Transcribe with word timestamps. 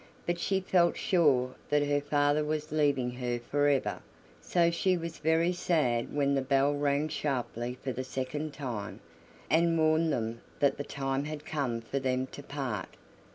But 0.25 0.39
she 0.39 0.61
felt 0.61 0.97
sure 0.97 1.53
that 1.69 1.85
her 1.85 2.01
father 2.01 2.43
was 2.43 2.71
leaving 2.71 3.11
her 3.11 3.37
for 3.37 3.67
ever, 3.67 3.99
so 4.41 4.71
she 4.71 4.97
was 4.97 5.19
very 5.19 5.53
sad 5.53 6.11
when 6.11 6.33
the 6.33 6.41
bell 6.41 6.73
rang 6.73 7.07
sharply 7.07 7.77
for 7.83 7.91
the 7.93 8.03
second 8.03 8.51
time, 8.51 8.99
and 9.47 9.77
warned 9.77 10.11
them 10.11 10.41
that 10.59 10.77
the 10.77 10.83
time 10.83 11.25
had 11.25 11.45
come 11.45 11.81
for 11.81 11.99
them 11.99 12.25
to 12.33 12.41
part. 12.41 12.97